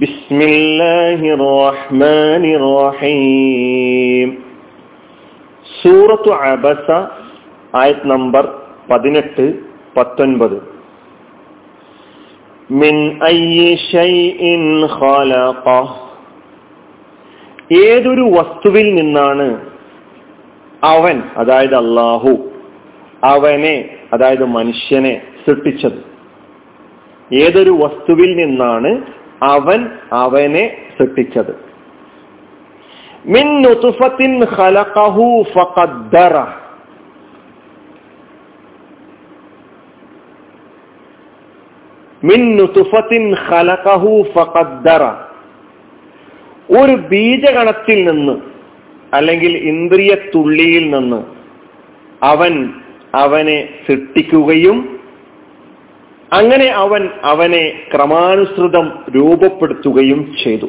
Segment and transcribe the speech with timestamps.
[0.00, 4.28] بسم الله الرحمن الرحيم
[5.66, 6.86] സൂറത്തു അബസ
[7.74, 8.44] ആയത് നമ്പർ
[8.90, 9.44] പതിനെട്ട്
[9.96, 10.58] പത്തൊൻപത്
[12.74, 12.94] മിൻ
[13.84, 14.62] ഷൈഇൻ
[14.96, 15.94] ഖലഖഹ്
[17.84, 19.46] ഏതൊരു വസ്തുവിൽ നിന്നാണ്
[20.86, 22.32] അവൻ അതായത് അള്ളാഹു
[23.24, 23.76] അവനെ
[24.12, 25.14] അതായത് മനുഷ്യനെ
[25.44, 26.00] സൃഷ്ടിച്ചത്
[27.30, 28.90] ഏതൊരു വസ്തുവിൽ നിന്നാണ്
[29.43, 31.59] അവൻ അവനെ സൃഷ്ടിച്ചത്.
[33.25, 33.63] മിൻ
[35.41, 36.45] ഫഖദ്ദറ.
[42.23, 42.65] മിൻ
[44.35, 45.03] ഫഖദ്ദറ.
[46.81, 48.41] ഒരു ബീജഗണത്തിൽ നിന്ന്
[49.13, 51.23] അല്ലെങ്കിൽ ഇന്ദ്രിയ തുള്ളിയിൽ നിന്ന്
[52.25, 52.69] അവൻ
[53.15, 55.00] അവനെ സൃഷ്ടിക്കുകയും
[56.33, 60.67] അങ്ങനെ അവൻ അവനെ ക്രമാനുസൃതം രൂപപ്പെടുത്തുകയും ചെയ്തു.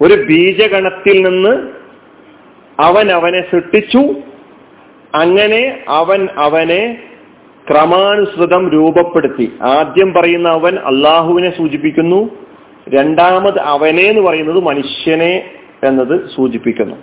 [0.00, 1.68] ഒരു ബീജഗണത്തിൽ നിന്ന്
[2.80, 3.98] അവൻ അവനെ സൃഷ്ടിച്ചു.
[5.14, 7.02] അങ്ങനെ അവൻ അവനെ
[7.70, 9.52] ക്രമാനുസൃതം രൂപപ്പെടുത്തി.
[9.62, 12.30] ആദ്യം പറയുന്ന അവൻ അള്ളാഹുവിനെ സൂചിപ്പിക്കുന്നു.
[12.88, 15.50] രണ്ടാമത് അവനെ എന്ന് പറയുന്നത് മനുഷ്യനെ
[15.84, 16.96] എന്നത് സൂചിപ്പിക്കുന്നു.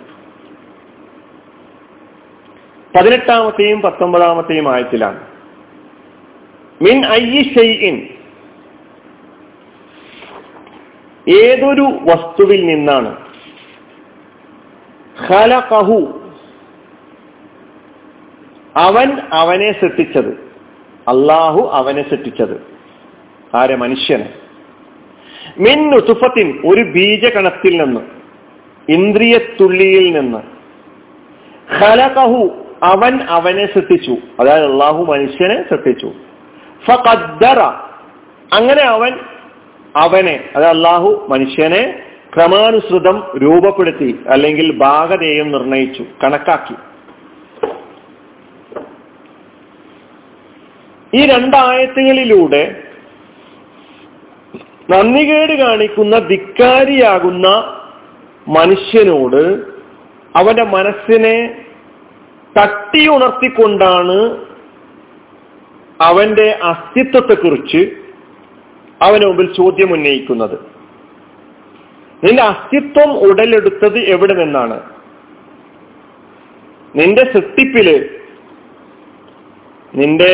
[2.96, 5.20] പതിനെട്ടാമത്തെയും പത്തൊമ്പതാമത്തെയും ആയത്തിലാണ്.
[6.82, 8.08] മിൻ ഐ ഷെയ്ഇൻ.
[11.34, 13.16] ഏതൊരു വസ്തുവിൽ നിന്നാണ്
[15.28, 16.22] ഖലഖഹു
[18.76, 20.28] അവൻ അവനെ സൃഷ്ടിച്ചത്.
[21.08, 22.66] അള്ളാഹു അവനെ സൃഷ്ടിച്ചത്.
[23.54, 24.24] ആരെ മനുഷ്യന്.
[25.58, 28.00] മിൻ ഉസുഫത്തിൻ ഒരു ബീജകണത്തിൽ നിന്ന്
[28.88, 30.38] ഇന്ദ്രിയത്തുള്ളിയിൽ നിന്ന്.
[31.78, 36.12] ഖലഖഹു അവൻ അവനെ സൃഷ്ടിച്ചു അതായത് അള്ളാഹു മനുഷ്യനെ സൃഷ്ടിച്ചു
[36.88, 37.60] ഫഖദ്ദറ.
[38.52, 39.12] അങ്ങനെ അവൻ
[39.96, 42.02] അവനെ അതായത് അള്ളാഹു മനുഷ്യനെ
[42.34, 46.74] ക്രമാനുസൃതം രൂപപ്പെടുത്തി അല്ലെങ്കിൽ ഭാഗതേയം നിർണയിച്ചു കണക്കാക്കി.
[51.14, 52.82] ഈ രണ്ടായത്തുകളിലൂടെ
[54.90, 57.48] നന്ദികേട് കാണിക്കുന്ന ധിക്കാരിയാകുന്ന
[58.48, 59.62] മനുഷ്യനോട്
[60.36, 61.65] അവന്റെ മനസ്സിനെ
[62.58, 64.46] തട്ടി ഉണർത്തിക്കൊണ്ടാണ്
[66.00, 67.90] അവന്റെ അസ്തിത്വത്തെക്കുറിച്ച്
[69.02, 70.58] അവന് മുമ്പിൽ ചോദ്യം ഉന്നയിക്കുന്നത്.
[72.24, 74.80] നിന്റെ അസ്തിത്വം ഉടലെടുത്തത് എവിടെ നിന്നാണ്?
[76.96, 78.10] നിന്റെ സൃഷ്ടിപ്പിൽ
[79.94, 80.32] നിന്റെ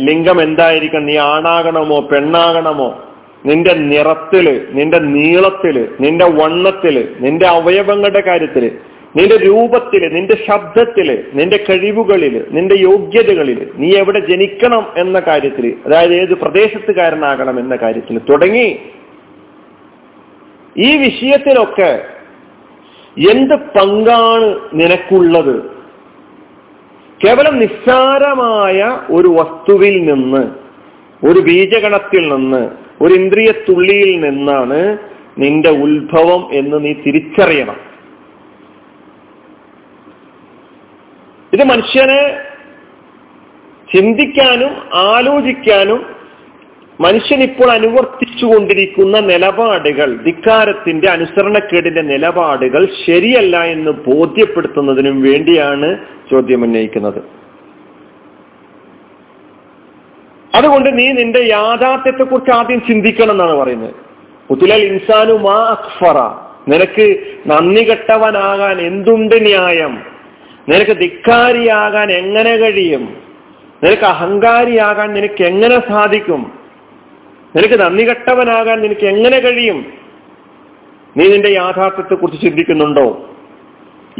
[0.00, 1.06] ലിംഗം എന്തായിരിക്കണം?
[1.06, 3.04] നീ ആണാകണമോ പെണ്ണാകണമോ?
[3.46, 8.78] നിന്റെ നിറത്തിൽ നിന്റെ നീളത്തിൽ നിന്റെ വണ്ണത്തിൽ നിന്റെ അവയവങ്ങളുടെ കാര്യത്തിൽ
[9.16, 16.34] നിന്റെ രൂപത്തിൽ നിന്റെ ശബ്ദത്തിൽ നിന്റെ കഴിവുകളിൽ നിന്റെ യോഗ്യതകളിൽ നീ എവിടെ ജനിക്കണം എന്ന കാര്യത്തിൽ അതായത് ഏത്
[16.34, 18.78] പ്രദേശത്തുകാരനാകണം എന്ന കാര്യത്തിൽ തുടങ്ങി.
[20.78, 22.04] ഈ വിഷയത്തിലൊക്കെ
[23.32, 25.62] എന്ത് പങ്കാണ് നിനക്കുള്ളത്?
[27.24, 30.46] കേവലം നിസ്സാരമായ ഒരു വസ്തുവിൽ നിന്ന്
[31.26, 32.70] ഒരു ബീജഗണത്തിൽ നിന്ന്
[33.00, 34.98] ഒരു ഇന്ദ്രിയ തുള്ളിയിൽ നിന്നാണ്
[35.38, 37.93] നിന്റെ ഉത്ഭവം എന്ന് നീ തിരിച്ചറിയണം.
[41.54, 42.36] ഇത് മനുഷ്യനെ
[43.96, 46.06] ചിന്തിക്കാനും ആലോചിക്കാനും
[47.00, 55.98] മനുഷ്യൻ ഇപ്പോൾ അനുവർത്തിച്ചുകൊണ്ടിരിക്കുന്ന നിലപാടുകൾ ധിക്കാരത്തിന്റെ അനുസരണക്കേടിന്റെ നിലപാടുകൾ ശരിയല്ല എന്ന് ബോധ്യപ്പെടുത്തുന്നതിനും വേണ്ടിയാണ്
[56.30, 57.22] ചോദ്യം ഉന്നയിക്കുന്നത്.
[60.54, 63.94] അതുകൊണ്ട് നീ നിന്റെ യാഥാർത്ഥ്യത്തെ കുറിച്ച് ആദ്യം ചിന്തിക്കണം എന്നാണ് പറയുന്നത്.
[64.48, 66.18] പുതുലൽ ഇൻസാനു മാ അക്ഫറ.
[66.68, 70.13] നിനക്ക് നന്ദി കെട്ടവനാകാൻ എന്തുണ്ട് ന്യായം?
[70.68, 73.16] നിനക്ക് ധിക്കാരിയാകാൻ എങ്ങനെ കഴിയും?
[73.84, 76.52] നിനക്ക് അഹങ്കാരിയാകാൻ നിനക്ക് എങ്ങനെ സാധിക്കും?
[77.56, 79.92] നിനക്ക് നന്ദി കെട്ടവനാകാൻ നിനക്ക് എങ്ങനെ കഴിയും?
[81.16, 83.34] നീ നിന്റെ യാഥാർത്ഥ്യത്തെ കുറിച്ച് ചിന്തിക്കുന്നുണ്ടോ?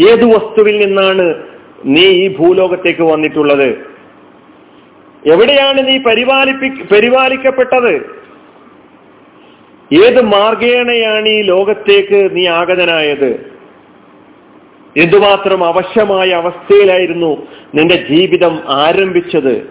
[0.08, 1.34] ഏത് വസ്തുവിൽ നിന്നാണ്
[1.84, 3.94] നീ ഈ ഭൂലോകത്തേക്ക് വന്നിട്ടുള്ളത്?
[5.26, 8.24] എവിടെയാണ് നീ പരിപാലിപ്പി പരിപാലിക്കപ്പെട്ടത്?
[10.04, 13.53] ഏത് മാർഗേണയാണ് ഈ ലോകത്തേക്ക് നീ ആഗതനായത്?
[14.96, 19.68] എന്തുമാത്രം അവശ്യമായ അവസ്ഥയിലായിരുന്നു നിന്റെ ജീവിതം ആരംഭിച്ചത്?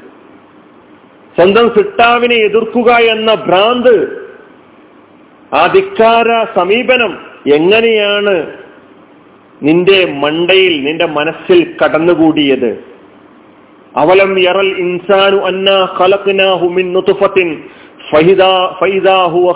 [1.35, 4.23] സ്വന്തം സിട്ടാവിനെ എതിർക്കുക എന്ന ഭ്രാന്ത്
[5.53, 7.17] ആ ധിക്കാര സമീപനം
[7.53, 8.51] എങ്ങനെയാണ്
[9.63, 12.83] നിന്റെ മണ്ടയിൽ നിന്റെ മനസ്സിൽ കടന്നുകൂടിയത്?
[13.97, 17.03] അവലം യറൽ ഇൻസാനു അന്നാ ഖലഖ്നാഹു മിൻ
[18.11, 19.51] ഫൈദാ ഹുവ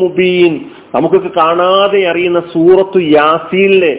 [0.00, 0.60] മുബീൻ.
[0.94, 3.98] നമുക്കൊക്കെ കാണാതെ അറിയുന്ന സൂറത്തു യാസീനിലെ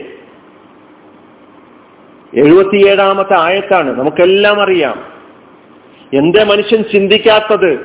[2.38, 4.00] എഴുപത്തിയേഴാമത്തെ ആയത്താണ്.
[4.00, 5.04] നമുക്കെല്ലാം അറിയാം.
[6.14, 7.80] എന്തേ മനുഷ്യൻ ചിന്തിക്കാത്തത്?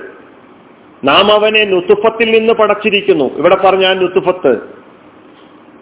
[1.04, 3.24] നാം അവനെ നുത്തുഫത്തിൽ നിന്ന് പടച്ചിരിക്കുന്നു.
[3.24, 4.56] ഇവിടെ പറഞ്ഞ നുത്തുഫത്ത്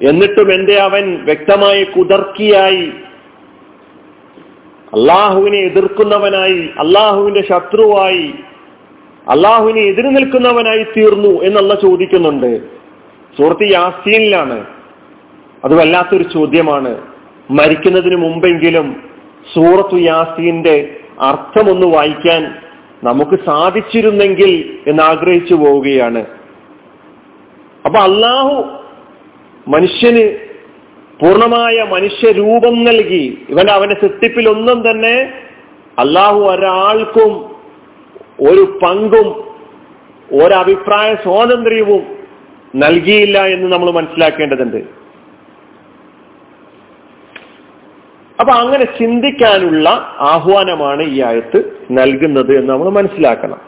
[0.02, 2.92] എന്നിട്ടും എന്റെ അവൻ വ്യക്തമായി കുതർക്കിയായി.
[4.84, 8.34] അള്ളാഹുവിനെ എതിർക്കുന്നവനായി അള്ളാഹുവിന്റെ ശത്രുവായി
[9.28, 12.66] അള്ളാഹുവിനെ എതിര് നിൽക്കുന്നവനായി തീർന്നു എന്നുള്ള ചോദിക്കുന്നുണ്ട്.
[13.38, 14.64] സുഹൃത്ത് യാസീനിലാണ്.
[15.64, 17.13] അത് വല്ലാത്തൊരു ചോദ്യമാണ്.
[17.50, 19.10] മരിക്കുന്നതിന് മുമ്പെങ്കിലും
[19.54, 22.54] സൂറത്തു യാസീന്റെ അർത്ഥമൊന്ന് വായിക്കാൻ
[23.04, 26.26] നമുക്ക് സാധിച്ചിരുന്നെങ്കിൽ എന്ന് ആഗ്രഹിച്ചു പോവുകയാണ്.
[27.86, 28.64] അപ്പൊ അള്ളാഹു
[29.68, 30.38] മനുഷ്യന്
[31.20, 33.46] പൂർണമായ മനുഷ്യരൂപം നൽകി.
[33.48, 35.32] ഇവൻ അവന്റെ സൃഷ്ടിപ്പിൽ ഒന്നും തന്നെ
[35.98, 37.56] അള്ളാഹു ഒരാൾക്കും
[38.40, 39.54] ഒരു പങ്കും
[40.32, 42.02] ഒരഭിപ്രായ സ്വാതന്ത്ര്യവും
[42.76, 45.03] നൽകിയില്ല എന്ന് നമ്മൾ മനസ്സിലാക്കേണ്ടതുണ്ട്.
[48.40, 49.88] അപ്പൊ അങ്ങനെ ചിന്തിക്കാനുള്ള
[50.20, 53.60] ആഹ്വാനമാണ് ഈ ആയത്ത് നൽകുന്നത് എന്ന് നമ്മൾ മനസ്സിലാക്കണം.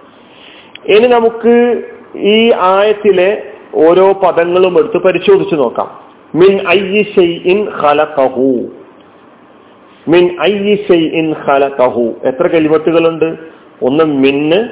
[0.89, 1.83] ഇനി നമുക്ക്
[2.19, 3.43] ഈ ആയത്തിലെ
[3.75, 6.01] ഓരോ പദങ്ങളും എടുത്ത് പരിശോധിച്ചു നോക്കാം.
[6.35, 8.65] മിൻ ഐൻ ഖലഖഹു.
[10.09, 12.15] മിൻ ഐൻ ഖലഖഹു.
[12.25, 13.35] എത്ര കലിമത്തുകളുണ്ട്
[13.83, 14.69] ഒന്ന് മിന്ന്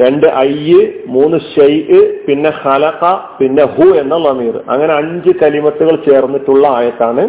[0.00, 0.72] രണ്ട് ഐ
[1.06, 4.62] മൂന്ന് ഷെയ് പിന്നെ ഖലഖ പിന്നെ ഹു എന്ന ലമീർ.
[4.68, 7.28] അങ്ങനെ അഞ്ച് കലിമത്തുകൾ ചേർന്നിട്ടുള്ള ആയത്താണ്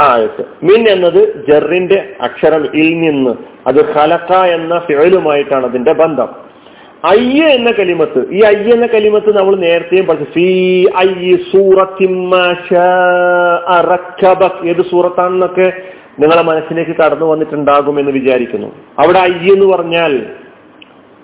[0.00, 3.30] ആയത്ത് മിൻ എന്നത് ജറിന്റെ അക്ഷരം ഇൽ നിന്ന്.
[3.66, 6.28] അത് ഖലക്ക എന്ന ഫിഴലുമായിട്ടാണ് അതിന്റെ ബന്ധം.
[7.04, 8.30] അയ്യ എന്ന കലിമത്ത്.
[8.32, 10.32] ഈ അയ്യ എന്ന കലിമത്ത് നമ്മൾ നേരത്തെയും പഠിച്ചു.
[10.32, 11.36] ഫീ അയ്യ
[14.68, 15.72] ഏത് സൂറത്താണെന്നൊക്കെ
[16.18, 18.68] നിങ്ങളെ മനസ്സിലേക്ക് കടന്നു വന്നിട്ടുണ്ടാകും എന്ന് വിചാരിക്കുന്നു.
[18.98, 20.26] അവിടെ അയ്യ എന്ന് പറഞ്ഞാൽ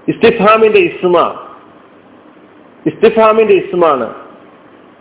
[0.08, 1.34] ഇസ്തിഫാമിന്റെ ഇസ്മ.
[2.87, 4.14] ഇസ്തിഫാമിന്റെ ഇസ്മാണ്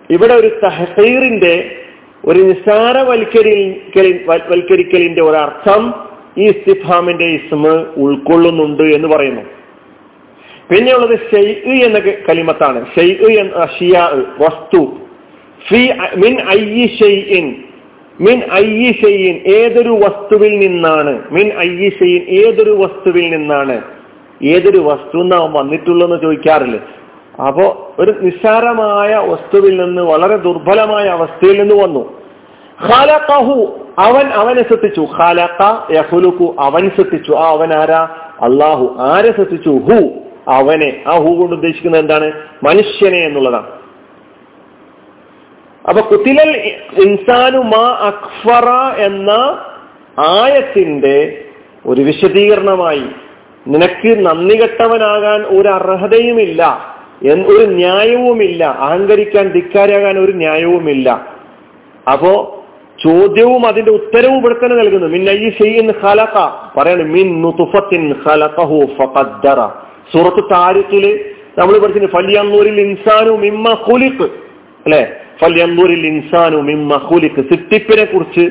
[0.09, 1.78] ഇവിടെ ഒരു തഹസീറിന്റെ
[2.25, 5.93] ഒരു നിസ്സാരവൽക്കരിക്കലിന്റെ ഒരർത്ഥം
[6.37, 9.41] ഈ ഇസ്തിഫാമിന്റെ ഇസ്മ ഉൾക്കൊള്ളുന്നുണ്ട് എന്ന് പറയുന്നു.
[10.71, 12.85] പിന്നെയുള്ളത് ഷെയ് എന്ന കലിമത്താണ്.
[12.85, 13.49] ഷെയ്
[13.79, 14.97] ഷിയ വസ്തു.
[16.17, 16.87] മിൻ ഐ
[18.21, 21.23] മിൻ ഐ ഷെയ്യിൻ ഏതൊരു വസ്തുവിൽ നിന്നാണ്?
[21.31, 23.81] മിൻ ഐ ഷെയ്യിൻ ഏതൊരു വസ്തുവിൽ നിന്നാണ്?
[24.43, 26.79] ഏതൊരു വസ്തു നാം വന്നിട്ടുള്ളെന്ന് ചോദിക്കാറില്ലേ?
[27.47, 32.21] അപ്പോ ഒരു നിസ്സാരമായ വസ്തുവിൽ നിന്ന് വളരെ ദുർബലമായ അവസ്ഥയിൽ നിന്ന് വന്നു.
[32.83, 35.63] ഖലഖഹു അവൻ അവനെ സൃഷ്ടിച്ചു ഖലഖ
[36.59, 38.15] അവൻ സൃഷ്ടിച്ചു ആ അവൻ ആരാ?
[38.41, 40.09] അള്ളാഹു ആരെ സൃഷ്ടിച്ചു ഹു.
[40.47, 41.03] അവനെ.
[41.07, 42.31] ആ ഹു കൊണ്ട് ഉദ്ദേശിക്കുന്നത് എന്താണ്?
[42.63, 43.67] മനുഷ്യനെ എന്നുള്ളതാണ്.
[45.89, 46.71] അപ്പൊ കുത്തിലൽ
[47.07, 48.69] ഇൻസാനു മാ അക്ഫറ
[49.01, 49.31] എന്ന
[50.19, 51.43] ആയത്തിന്റെ
[51.85, 53.03] ഒരു വിശദീകരണമായി
[53.67, 56.89] നിനക്ക് നന്ദി കെട്ടവനാകാൻ ഒരു അർഹതയുമില്ല.
[57.27, 58.63] ഒരു ന്യായവുമില്ല.
[58.63, 61.09] അഹങ്കരിക്കാൻ ധിക്കാരാകാൻ ഒരു ന്യായവുമില്ല.
[62.13, 62.55] അപ്പോ
[63.07, 65.07] ചോദ്യവും അതിന്റെ ഉത്തരവും ഇവിടെ തന്നെ നൽകുന്നു.
[65.07, 66.49] മിൻ ഖലഖ.
[66.77, 69.67] പറയാണ് മിൻ നുതുഫത്തിൻ ഖലഖഹു ഫഖദ്ദറ.
[70.13, 71.25] സൂറത്ത് താരിഖിൽ
[71.57, 74.23] നമ്മൾ പഠിച്ചിട്ടുണ്ട് ഫല്യന്നൂരിൽ ഇൻസാനു മിമ്മ ഖുലിഖ്.
[74.85, 75.15] അല്ലെ?
[75.41, 77.49] ഫല്യന്നൂരിൽ ഇൻസാനു മിമ്മ ഖുലിഖ്.
[77.51, 78.49] സിട്ടിപ്പിനെ കുറിച്ച്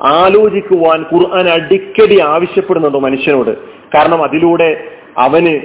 [0.00, 3.58] ആലോചിക്കുവാൻ ഖുർആൻ അടിക്കടി ആവശ്യപ്പെടുന്നുണ്ട് മനുഷ്യനോട്.
[3.94, 4.84] കാരണം അതിലൂടെ
[5.18, 5.60] അവന്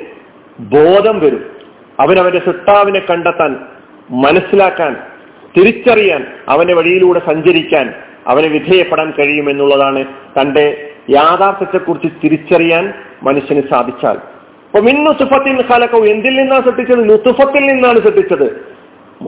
[0.60, 1.55] ബോധം വരും.
[2.00, 3.60] അവൻ അവന്റെ സിട്ടാവിനെ കണ്ടെത്താൻ
[4.10, 4.96] മനസ്സിലാക്കാൻ
[5.58, 7.94] തിരിച്ചറിയാൻ അവന്റെ വഴിയിലൂടെ സഞ്ചരിക്കാൻ
[8.28, 10.06] അവന് വിധേയപ്പെടാൻ കഴിയുമെന്നുള്ളതാണ്
[10.42, 12.94] തന്റെ യാഥാർത്ഥ്യത്തെക്കുറിച്ച് തിരിച്ചറിയാൻ
[13.24, 14.18] മനുഷ്യന് സാധിച്ചാൽ.
[14.66, 17.10] അപ്പൊ മിൻ നുത്തുഫത്തിൻ ഖലക്കു എന്തിൽ നിന്നാണ് സൃഷ്ടിച്ചത്?
[17.10, 18.66] നുത്തുഫത്തിൽ നിന്നാണ് സൃഷ്ടിച്ചത്.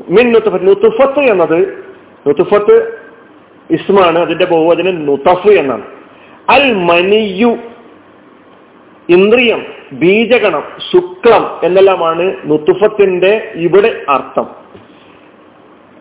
[0.09, 1.85] മിൻ നുത്തുഫത്ത് നുത്തുഫത്ത് എന്നത്
[2.27, 2.97] നുത്തുഫത്ത്
[3.71, 5.85] ഇസ്മാണ് അതിന്റെ ബഹുവചനം നുതഫ് എന്നാണ്.
[6.49, 7.57] അൽ മനിയു
[9.09, 14.47] ഇന്ദ്രിയം ബീജഗണം ശുക്ലം എന്നെല്ലാമാണ് നുത്തുഫത്തിന്റെ ഇവിടെ അർത്ഥം.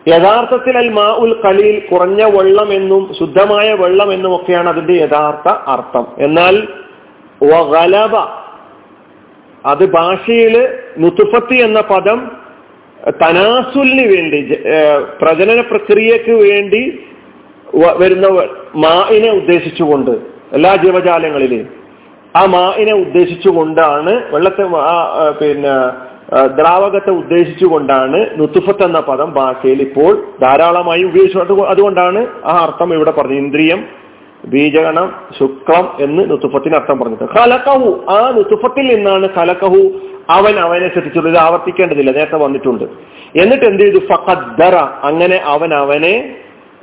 [0.07, 6.07] യഥാർത്ഥത്തിൽ അൽ മാ ഉൽ കളിയിൽ കുറഞ്ഞ വെള്ളം എന്നും ശുദ്ധമായ വെള്ളം എന്നും ഒക്കെയാണ് അതിന്റെ യഥാർത്ഥ അർത്ഥം.
[6.17, 6.55] എന്നാൽ
[7.43, 8.15] വഗലബ
[9.65, 10.55] അത് ഭാഷയിൽ
[10.97, 12.19] നുത്തുഫത്ത് എന്ന പദം
[13.23, 14.39] തനാസുലിന് വേണ്ടി
[15.21, 16.83] പ്രജനന പ്രക്രിയക്ക് വേണ്ടി
[17.97, 18.27] വരുന്ന
[18.75, 20.11] മാഇനെ ഉദ്ദേശിച്ചുകൊണ്ട്
[20.53, 21.76] എല്ലാ ജീവജാലങ്ങളിലെയും.
[22.37, 24.63] ആ മാഇനെ ഉദ്ദേശിച്ചുകൊണ്ടാണ് വെള്ളത്തെ
[25.39, 25.75] പിന്നെ
[26.45, 31.63] ദ്രാവകത്തെ ഉദ്ദേശിച്ചുകൊണ്ടാണ് നുത്തുഫത്ത് എന്ന പദം ഭാഷയിൽ ഇപ്പോൾ ധാരാളമായി ഉപയോഗിച്ചു.
[31.65, 33.85] അതുകൊണ്ടാണ് ആ അർത്ഥം ഇവിടെ പറഞ്ഞു ഇന്ദ്രിയം
[34.45, 35.07] ബീജഗണം
[35.39, 37.23] ശുക്ലം എന്ന് നുത്തുഫത്തിന് അർത്ഥം പറഞ്ഞത്.
[37.37, 39.81] ഖലക്കഹു ആ നുത്തുഫത്തിൽ നിന്നാണ് ഖലക്കഹു
[40.29, 40.87] അവൻ അവനെ
[41.29, 42.11] ഇത് ആവർത്തിക്കേണ്ടതില്ല.
[42.11, 42.83] നേരത്തെ വന്നിട്ടുണ്ട്.
[43.41, 43.99] എന്നിട്ട് എന്ത് ചെയ്തു?
[44.11, 44.75] ഫഖദ്ദറ
[45.09, 46.35] അങ്ങനെ അവൻ അവനെ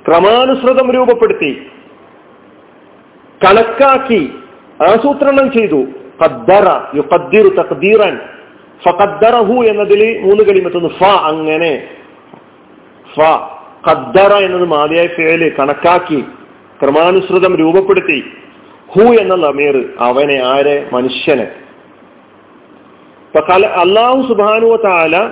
[0.07, 1.53] ക്രമാനുസൃതം രൂപപ്പെടുത്തി.
[3.45, 4.23] കണക്കാക്കി.
[4.83, 5.85] ആസൂത്രണം ചെയ്തു.
[6.23, 8.19] ഖദ്ദറ യുഖദ്ദിറു തഖ്ദീറൻ.
[8.85, 11.87] ഫഖദ്ദറഹു എന്നതിൽ മൂന്ന് കലിമത്തുന്നു ഫ അങ്ങനെ.
[13.17, 13.21] ഫ
[13.91, 16.25] ഖദ്ദറ എന്നത് മാതിയായ ഫേൽ കണക്കാക്കി
[16.83, 18.25] ക്രമാനുസൃതം രൂപപ്പെടുത്തി.
[18.89, 20.89] ഹു എന്ന ലമീർ അവനെ ആരെ?
[20.93, 21.47] മനുഷ്യനെ.
[23.65, 25.31] അള്ളാഹു സുബാനുവ താല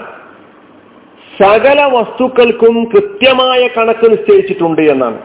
[1.43, 5.19] സകല വസ്തുക്കൾക്കും കൃത്യമായ കണക്ക് നിശ്ചയിച്ചിട്ടുണ്ട് എന്നാണ്.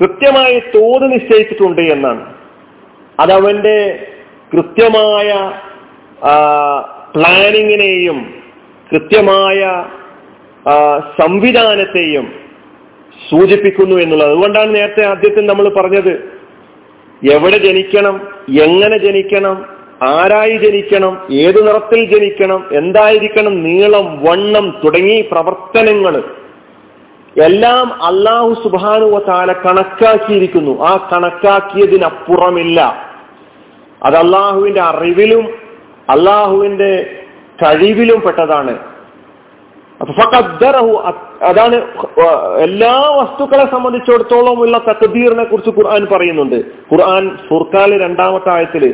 [0.00, 2.39] കൃത്യമായ തോത് നിശ്ചയിച്ചിട്ടുണ്ട് എന്നാണ്.
[3.20, 3.78] അതവന്റെ
[4.52, 5.28] കൃത്യമായ
[7.14, 8.18] പ്ലാനിങ്ങിനെയും
[8.92, 9.60] കൃത്യമായ
[11.20, 12.26] സംവിധാനത്തെയും
[13.30, 14.30] സൂചിപ്പിക്കുന്നു എന്നുള്ളത്.
[14.30, 16.12] അതുകൊണ്ടാണ് നേരത്തെ ആദ്യത്തിൽ നമ്മൾ പറഞ്ഞത്
[17.32, 18.16] എവിടെ ജനിക്കണം
[18.62, 19.56] എങ്ങനെ ജനിക്കണം
[20.02, 26.14] ആരായി ജനിക്കണം ഏത് നിറത്തിൽ ജനിക്കണം എന്തായിരിക്കണം നീളം വണ്ണം തുടങ്ങി പ്രവർത്തനങ്ങൾ
[27.36, 30.72] എല്ലാം അള്ളാഹു സുബാനുവ താല കണക്കാക്കിയിരിക്കുന്നു.
[30.82, 33.09] ആ കണക്കാക്കിയതിനപ്പുറമില്ല.
[34.02, 35.48] അത് അള്ളാഹുവിന്റെ അറിവിലും
[36.10, 37.16] അള്ളാഹുവിന്റെ
[37.64, 38.78] കഴിവിലും പെട്ടതാണ്.
[41.42, 41.74] അതാണ്
[42.58, 46.56] എല്ലാ വസ്തുക്കളെ സംബന്ധിച്ചിടത്തോളം ഉള്ള തക്തീറിനെ കുറിച്ച് ഖുർആൻ പറയുന്നുണ്ട്.
[46.92, 48.84] ഖുർആൻ ഫുർഖാൽ രണ്ടാമത്തെ ആയത്തിൽ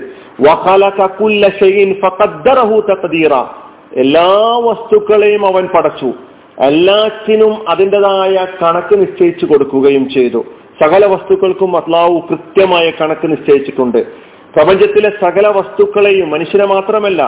[3.97, 6.13] എല്ലാ വസ്തുക്കളെയും അവൻ പടച്ചു.
[6.59, 10.45] എല്ലാറ്റിനും അതിന്റെതായ കണക്ക് നിശ്ചയിച്ചു കൊടുക്കുകയും ചെയ്തു.
[10.83, 14.07] സകല വസ്തുക്കൾക്കും അള്ളാഹു കൃത്യമായ കണക്ക് നിശ്ചയിച്ചിട്ടുണ്ട്.
[14.57, 17.23] പ്രപഞ്ചത്തിലെ സകല വസ്തുക്കളെയും മനുഷ്യനെ മാത്രമല്ല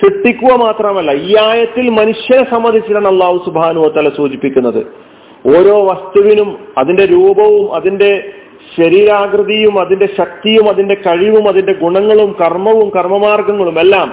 [0.00, 4.82] സൃഷ്ടിക്കുക മാത്രമല്ല ഈ ആയത്തിൽ മനുഷ്യനെ സംബന്ധിച്ചിട്ടാണ് അള്ളാഹു സുബാനു തല സൂചിപ്പിക്കുന്നത്.
[5.56, 8.10] ഓരോ വസ്തുവിനും അതിന്റെ രൂപവും അതിന്റെ
[8.76, 14.08] ശരീരാകൃതിയും അതിന്റെ ശക്തിയും അതിന്റെ കഴിവും അതിന്റെ ഗുണങ്ങളും കർമ്മവും കർമ്മമാർഗങ്ങളും എല്ലാം.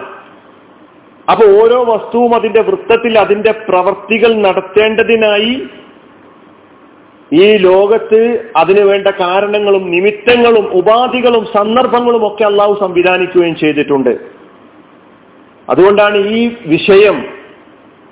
[1.31, 5.53] അപ്പൊ ഓരോ വസ്തുവും അതിന്റെ വൃത്തത്തിൽ അതിന്റെ പ്രവർത്തികൾ നടത്തേണ്ടതിനായി
[7.33, 14.19] ഈ ലോകത്ത് അതിനു വേണ്ട കാരണങ്ങളും നിമിത്തങ്ങളും ഉപാധികളും സന്ദർഭങ്ങളും ഒക്കെ അള്ളാഹു സംവിധാനിക്കുകയും ചെയ്തിട്ടുണ്ട്.
[15.69, 17.25] അതുകൊണ്ടാണ് ഈ വിഷയം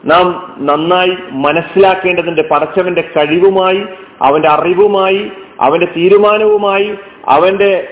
[0.05, 3.84] നാം നന്നായി മനസ്സിലാക്കേണ്ടതിന്റെ പടച്ചവന്റെ കഴിവുമായി
[4.22, 5.31] അവന്റെ അറിവുമായി
[5.62, 6.95] അവന്റെ തീരുമാനവുമായി
[7.29, 7.88] അവന്റെ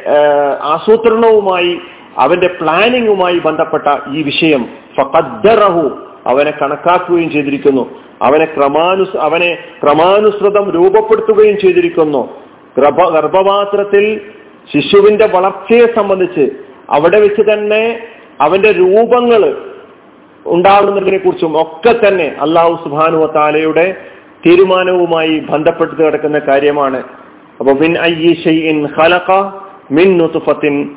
[0.62, 1.80] ആസൂത്രണവുമായി
[2.18, 4.66] അവന്റെ പ്ലാനിങ്ങുമായി ബന്ധപ്പെട്ട ഈ വിഷയം.
[4.98, 8.00] ഫഖദ്ദറഹു അവനെ കണക്കാക്കുകയും ചെയ്തിരിക്കുന്നു.
[8.22, 12.30] അവനെ ക്രമാനു അവനെ ക്രമാനുസൃതം രൂപപ്പെടുത്തുകയും ചെയ്തിരിക്കുന്നു.
[12.78, 14.22] ഗർഭ ഗർഭപാത്രത്തിൽ
[14.74, 16.52] ശിശുവിന്റെ വളർച്ചയെ സംബന്ധിച്ച്
[16.90, 18.00] അവിടെ വെച്ച് തന്നെ
[18.42, 19.58] അവന്റെ രൂപങ്ങൾ
[20.46, 23.96] ഉണ്ടാകുന്നതിനെ കുറിച്ചും ഒക്കെ തന്നെ അള്ളാഹു സുബാനു താലയുടെ
[24.46, 27.04] തീരുമാനവുമായി ബന്ധപ്പെട്ട് കിടക്കുന്ന കാര്യമാണ്.
[27.60, 28.34] അപ്പൊ മിൻ ഐ
[29.02, 29.32] ഖലഖ
[29.92, 30.96] മിൻ നുത്ഫത്തിൻ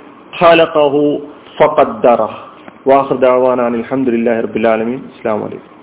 [2.87, 5.03] وآخر دعوانا أن الحمد لله رب العالمين.
[5.19, 5.76] السلام عليكم.